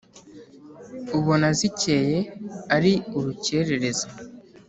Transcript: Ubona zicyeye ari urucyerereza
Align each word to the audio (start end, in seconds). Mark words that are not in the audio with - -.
Ubona 1.19 1.47
zicyeye 1.59 2.17
ari 2.75 2.93
urucyerereza 3.17 4.07